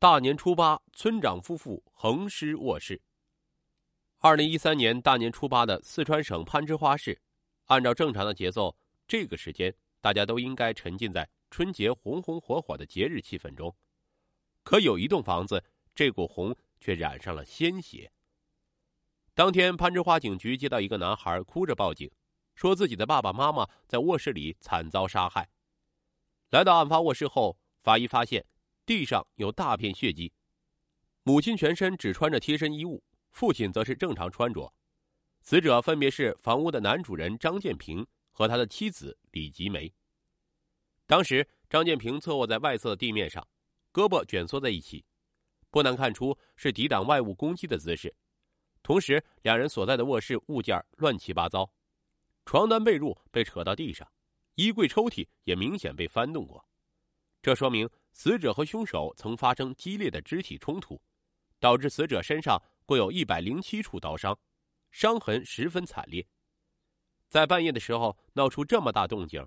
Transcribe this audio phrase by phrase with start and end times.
[0.00, 2.98] 大年初八，村长夫妇横尸卧室。
[4.20, 7.20] 二零一三年大年初八的四川省攀枝花市，
[7.66, 8.74] 按照正常的节奏，
[9.06, 13.76] 这个时间大家都应该沉浸在春节红红火火的节日气氛中。
[14.62, 15.62] 可有一栋房子，
[15.94, 18.10] 这股红却染上了鲜血。
[19.34, 22.10] 当天，攀枝花警局接到一个男孩哭着报警，
[22.54, 25.50] 说自己的爸爸妈妈在卧室里惨遭杀害。
[26.48, 28.42] 来到案发卧室后，法医发现。
[28.90, 30.32] 地上有大片血迹，
[31.22, 34.74] 母亲全身只穿着贴身衣物，父亲则是正常穿着。
[35.42, 39.94] 死者分别是房屋的男主人张建平和他的妻子李吉梅。
[41.06, 43.46] 当时，张建平侧卧在外侧的地面上，
[43.92, 45.04] 胳膊卷缩在一起，
[45.70, 48.12] 不难看出是抵挡外物攻击的姿势。
[48.82, 51.72] 同时，两人所在的卧室物件乱七八糟，
[52.44, 54.10] 床单被褥被扯到地上，
[54.56, 56.68] 衣柜抽屉也明显被翻动过，
[57.40, 57.88] 这说明。
[58.12, 61.00] 死者和凶手曾发生激烈的肢体冲突，
[61.58, 64.38] 导致死者身上共有一百零七处刀伤，
[64.90, 66.26] 伤痕十分惨烈。
[67.28, 69.46] 在半夜的时候闹出这么大动静，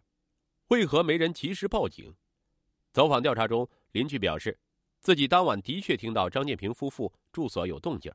[0.67, 2.16] 为何没人及时报警？
[2.94, 4.58] 走访调查中，邻居表示，
[5.02, 8.11] 自己当晚的确听到张建平夫妇住所有动静，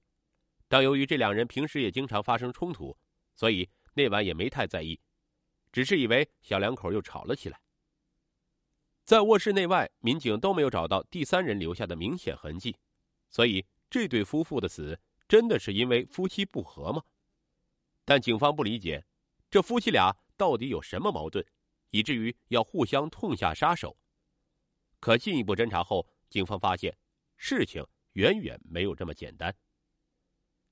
[0.69, 2.97] 但由于这两人平时也经常发生冲突，
[3.35, 4.99] 所以那晚也没太在意，
[5.71, 7.61] 只是以为小两口又吵了起来。
[9.09, 12.77] 在卧室内外，民警都没有找到第三人留下的明显痕迹，
[13.31, 17.03] 所以这对夫妇的死真的是因为夫妻不和吗？
[18.05, 19.03] 但警方不理解，
[19.50, 21.42] 这夫妻俩到底有什么矛盾，
[21.89, 23.97] 以至于要互相痛下杀手？
[25.00, 26.95] 可进一步侦查后，警方发现
[27.39, 29.56] 事情远远没有这么简单。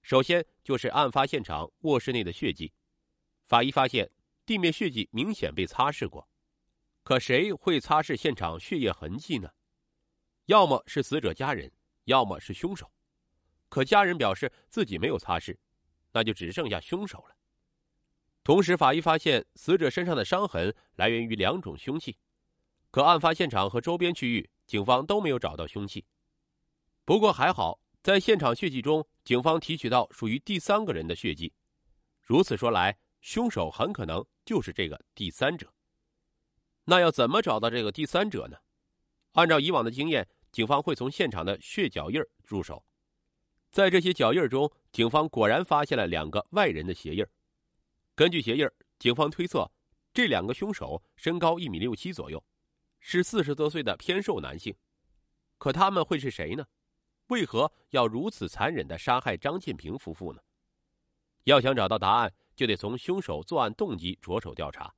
[0.02, 2.70] 首先就是案发现场卧室内的血迹，
[3.46, 4.10] 法医发现
[4.44, 6.28] 地面血迹明显被擦拭过。
[7.06, 9.48] 可谁会擦拭现场血液痕迹呢？
[10.46, 11.70] 要么是死者家人，
[12.06, 12.92] 要么是凶手。
[13.68, 15.56] 可家人表示自己没有擦拭，
[16.10, 17.36] 那就只剩下凶手了。
[18.42, 22.18] 同时，法医发现死者身上的伤痕来源于两种凶器，
[22.90, 26.04] 可案发现场和周边区域，警方都没有找到凶器。
[27.04, 31.52] 不过还好，在现场血迹中，警方提取到属于第三个人的血迹。
[32.20, 35.72] 如此说来，凶手很可能就是这个第三者。
[36.86, 38.56] 那要怎么找到这个第三者呢？
[39.32, 42.84] 按照以往的经验，警方会从现场的血脚印入手。
[43.70, 47.26] 在这些脚印中，警方果然发现了两个外人的鞋印。
[48.14, 48.66] 根据鞋印，
[49.00, 49.70] 警方推测，
[50.14, 52.42] 这两个凶手身高一米六七左右，
[53.00, 54.74] 是四十多岁的偏瘦男性。
[55.58, 56.64] 可他们会是谁呢？
[57.26, 60.40] 为何要如此残忍的杀害张建平夫妇呢？
[61.44, 64.94] 要想找到答案，就得从凶手作案动机着手调查。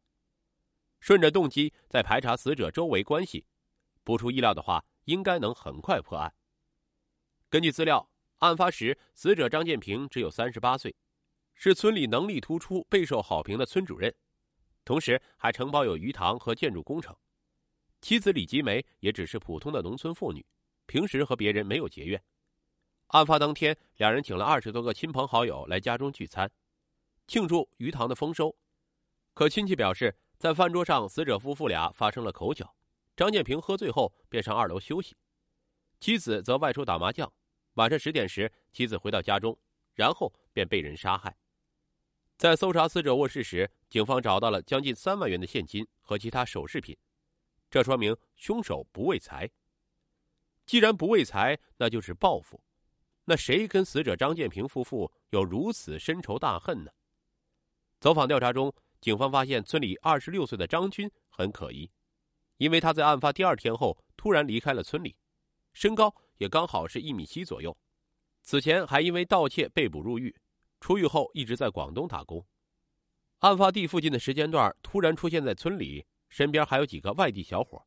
[1.01, 3.47] 顺着动机再排查死者周围关系，
[4.03, 6.35] 不出意料的话，应该能很快破案。
[7.49, 10.95] 根据资料，案发时死者张建平只有三十八岁，
[11.55, 14.15] 是村里能力突出、备受好评的村主任，
[14.85, 17.17] 同时还承包有鱼塘和建筑工程。
[18.01, 20.45] 妻子李吉梅也只是普通的农村妇女，
[20.87, 22.23] 平时和别人没有结怨。
[23.09, 26.51] 案发当天，两人请了二十多个亲朋好友来家中聚餐，
[27.27, 28.55] 庆祝鱼塘的丰收。
[29.33, 30.15] 可亲戚表示。
[30.39, 32.73] 在饭桌上，死者夫妇俩发生了口角。
[33.17, 35.17] 张建平喝醉后便上二楼休息，
[35.99, 37.31] 妻子则外出打麻将。
[37.75, 39.59] 晚上十点时，妻子回到家中，
[39.95, 41.37] 然后便被人杀害。
[42.37, 46.97] 在搜查死者卧室时，警方找到了将近三万元的现金和其他首饰品，
[47.69, 49.51] 这说明凶手不为财。
[50.67, 52.63] 既然不为财，那就是报复。
[53.25, 56.93] 那谁跟死者张建平夫妇有如此深仇大恨呢？
[57.99, 58.73] 走访调查中。
[59.01, 61.91] 警方发现村里二十六岁的张军很可疑，
[62.57, 65.17] 因为他在案发第二天后突然离开了村里，
[65.73, 67.77] 身高也刚好是一米七左右，
[68.43, 70.35] 此前还因为盗窃被捕入狱，
[70.81, 72.45] 出狱后一直在广东打工。
[73.39, 77.87] 案发地附近的时间段突然出现在村里，身边还有几个外地小伙，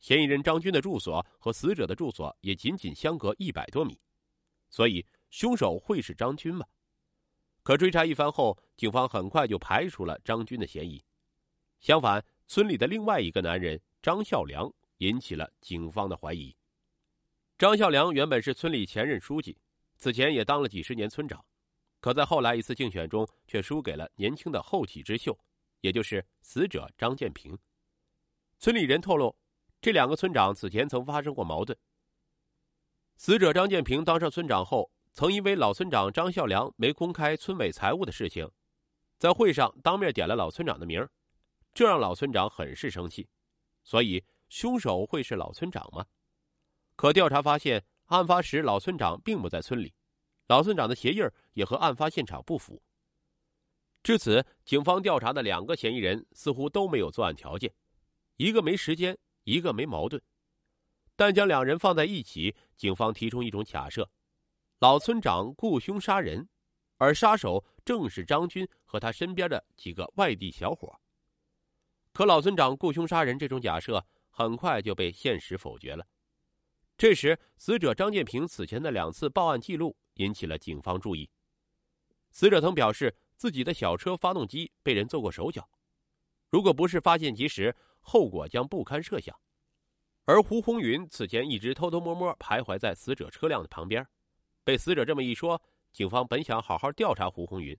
[0.00, 3.98] 嫌疑人张军的住所和死者的住所也仅仅相隔一百多米，
[4.68, 6.66] 所以凶手会是张军吗？
[7.62, 11.02] 可追查一番后，警方很快就排除了张军的嫌疑。
[11.80, 14.68] 相反，村里的另外一个男人张孝良
[14.98, 16.56] 引起了警方的怀疑。
[17.56, 19.56] 张孝良原本是村里前任书记，
[19.96, 21.44] 此前也当了几十年村长，
[22.00, 25.38] 可在后来一次竞选中却输给了年轻的后起之秀，
[25.82, 27.56] 也就是死者张建平。
[28.58, 29.36] 村里人透露，
[29.80, 31.78] 这两个村长此前曾发生过矛盾。
[33.16, 34.90] 死者张建平当上村长后。
[35.14, 38.50] 曾因为老村长张孝良没公开村委财务的事情，
[39.18, 41.06] 在会上当面点了老村长的名
[41.74, 43.28] 这让老村长很是生气。
[43.84, 46.06] 所以，凶手会是老村长吗？
[46.96, 49.92] 可调查发现，案发时老村长并不在村里，
[50.46, 52.82] 老村长的鞋印也和案发现场不符。
[54.02, 57.72] 至此，警方调查的两个嫌疑人似乎都没有作案条件，
[58.36, 60.22] 一个没时间，一个没矛盾。
[61.16, 64.08] 但将两人放在一起，警方提出一种假设：
[64.82, 66.48] 老村长雇凶杀人，
[66.96, 70.92] 而杀手正是张军和他身边的几个外地小伙。
[72.12, 76.04] 可老村长雇凶杀人这种假设很快就被现实否决了。
[76.96, 81.30] 这时，死者张建平此前的两次报案记录引起了警方注意。
[82.32, 83.16] 死者曾表示。
[83.36, 85.68] 自己的小车发动机被人做过手脚，
[86.48, 89.36] 如果不是发现及时，后果将不堪设想。
[90.26, 94.06] 而胡红云此前一直偷偷摸摸徘徊在死者车辆的旁边，
[94.64, 95.60] 被死者这么一说，
[95.92, 97.78] 警方本想好好调查胡红云，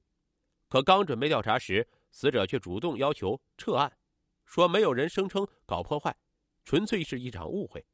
[0.68, 3.97] 可刚准备调查时，死者却主动要求撤案，
[4.45, 6.15] 说没有人声称搞破坏，
[6.63, 7.85] 纯粹是一场误会。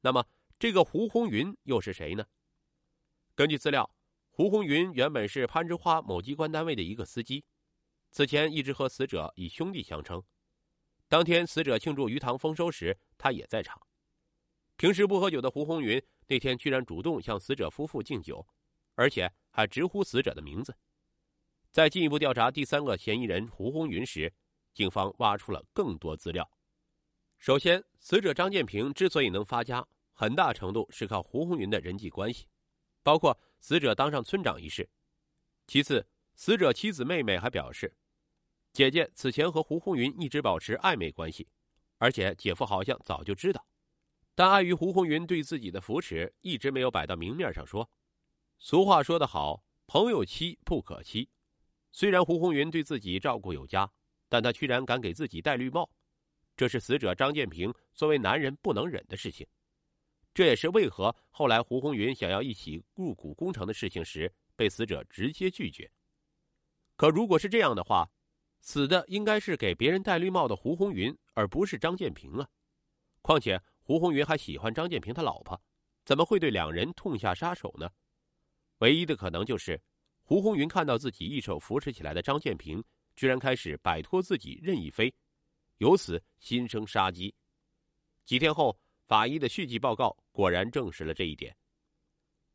[0.00, 0.26] 那么，
[0.58, 2.26] 这个胡红云又是谁呢？
[3.34, 3.90] 根据资料。
[4.32, 7.44] 胡红云原本是攀枝花某机关单位的一个司机，
[8.10, 10.22] 此前一直和死者以兄弟相称。
[11.08, 13.78] 当天死者庆祝鱼塘丰收时，他也在场。
[14.76, 18.46] 平时不喝酒的胡红云那天居然主动向死者夫妇敬酒，
[18.94, 20.72] 而且还直呼死者的名字。
[21.72, 24.32] 在进一步调查第三个嫌疑人胡红云时，
[24.72, 26.48] 警方挖出了更多资料。
[27.38, 32.46] 首先，死者张建平之所以能发家，很大程度是靠胡红云的人际关系，
[33.02, 33.36] 包括。
[33.62, 34.88] 死者当上村长一事。
[35.66, 37.94] 其次，死者妻子妹妹还表示，
[38.72, 41.46] 姐姐此前和胡红云一直保持暧昧关系，
[41.98, 43.62] 而且姐夫好像早就知道，
[44.40, 47.90] 但碍于胡红云对自己的扶持，一直没有摆到明面上说。
[48.58, 51.28] 俗话说得好，朋友妻不可欺。
[51.92, 53.92] 虽然胡红云对自己照顾有加，
[54.30, 55.90] 但他居然敢给自己戴绿帽，
[56.56, 59.46] 这是死者张建平作为男人不能忍的事情。
[60.32, 65.92] 这也是为何后来胡红云想要一起入股工程的事情时，被死者直接拒绝。
[66.96, 68.10] 可如果是这样的话，
[68.62, 72.48] 死的应该是给别人戴绿帽的胡红云，而不是张建平啊！
[73.20, 73.60] 况且
[73.90, 75.60] 胡红云还喜欢张建平他老婆，
[76.04, 77.90] 怎么会对两人痛下杀手呢？
[78.78, 79.82] 唯一的可能就是
[80.22, 82.80] 胡红云看到自己一手扶持起来的张建平，
[83.16, 85.12] 居然开始摆脱自己任意飞，
[85.78, 87.34] 由此心生杀机。
[88.24, 88.78] 几天后。
[89.08, 91.52] 法医的续集报告果然证实了这一点。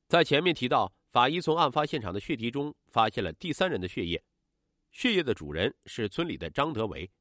[0.08, 4.24] 在前面提到，法医从案发现场的血滴中发现了第三人的血液，
[4.92, 7.12] 血液的主人是村里的张德维。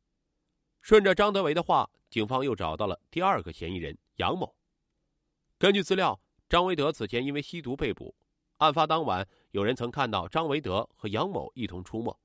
[0.82, 4.54] 顺着张德维的话，警方又找到了第二个嫌疑人杨某。
[5.58, 8.14] 根据资料，张维德此前因为吸毒被捕，
[8.58, 12.16] 案发当晚，有人曾看到张维德和杨某一同出没，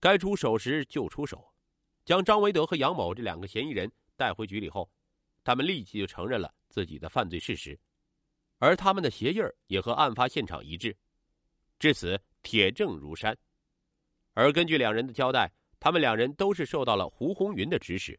[0.00, 1.52] 该出手时就出手，
[2.04, 4.90] 将张维德和杨某这两个嫌疑人带回局里后。
[5.44, 7.76] 他们立即就承认了自己的犯罪事实，
[8.58, 10.96] 而他们的鞋印也和案发现场一致，
[11.80, 13.36] 至此铁证如山。
[14.34, 18.16] 而根据两人的交代，他们两人都是受到了胡红云的指使，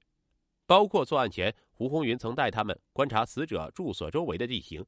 [0.65, 4.85] 包括作案前，胡红云曾带他们观察死者住所周围的地形。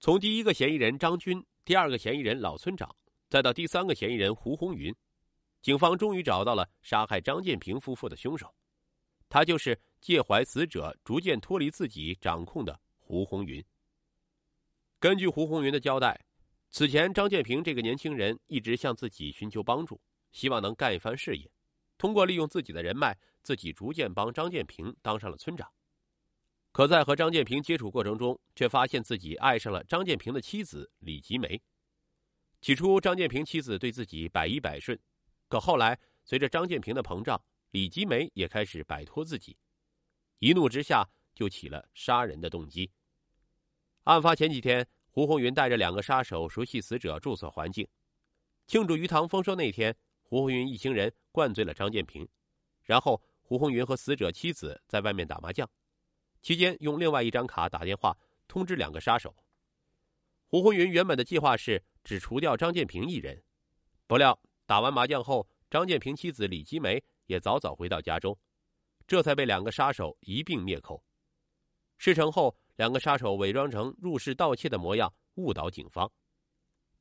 [0.00, 2.92] 从第一个嫌疑人张军，第二个嫌疑人老村长，
[3.28, 4.92] 再到第三个嫌疑人胡红云，
[5.62, 8.52] 警方终于找到了杀害张建平夫妇的凶手。
[9.28, 13.64] 他就是介怀死者逐渐脱离自己掌控的胡红云。
[14.98, 16.20] 根据胡红云的交代，
[16.70, 20.00] 此前张建平这个年轻人一直向自己寻求帮助，
[20.32, 21.48] 希望能干一番事业。
[21.98, 25.70] 通过利用自己的人脉，自己逐渐帮张建平当上了村长。
[26.72, 31.60] 可在和张建平接触过程中，却发现自己爱上了张建平的妻子李吉梅。
[32.60, 34.98] 起初，张建平妻子对自己百依百顺，
[35.48, 37.40] 可后来随着张建平的膨胀。
[37.72, 39.56] 李吉梅也开始摆脱自己，
[40.40, 42.90] 一怒之下就起了杀人的动机。
[44.04, 47.86] 案发前几天，胡红云带着两个杀手熟悉死者住所环境。
[48.66, 52.28] 庆祝鱼塘丰收那天，胡红云一行人灌醉了张建平，
[52.82, 55.68] 然后胡红云和死者妻子在外面打麻将，
[56.42, 58.16] 期间用另外一张卡打电话
[58.48, 59.34] 通知两个杀手。
[60.46, 63.42] 胡红云原本的计划是只除掉张建平一人，
[64.06, 67.02] 不料打完麻将后，张建平妻子李吉梅。
[67.26, 68.36] 也早早回到家中，
[69.06, 71.04] 这才被两个杀手一并灭口。
[71.96, 76.10] 事成后，两个杀手伪装成入室盗窃的模样，误导警方。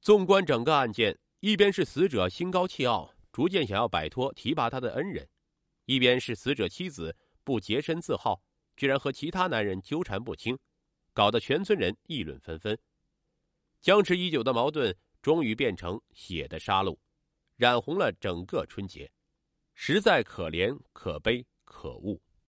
[0.01, 5.25] 纵观整个案件，一边是死者心高气傲，逐渐想要摆脱提拔他的恩人；
[5.85, 8.43] 一边是死者妻子不洁身自好，
[8.79, 10.57] 居然和其他男人纠缠不清，
[11.11, 12.79] 搞得全村人议论纷纷。
[13.81, 16.97] 僵持已久的矛盾，终于变成血的杀戮，
[17.57, 19.11] 染红了整个春节。
[19.73, 22.21] 实在可怜、可悲、可恶。